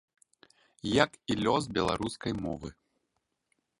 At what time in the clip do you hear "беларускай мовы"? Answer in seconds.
1.81-2.69